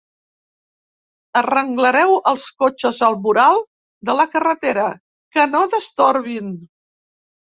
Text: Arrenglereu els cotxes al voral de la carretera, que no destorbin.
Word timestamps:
Arrenglereu 1.41 2.13
els 2.31 2.45
cotxes 2.63 3.01
al 3.09 3.17
voral 3.27 3.61
de 4.09 4.15
la 4.21 4.25
carretera, 4.35 4.85
que 5.37 5.45
no 5.51 5.61
destorbin. 5.75 6.49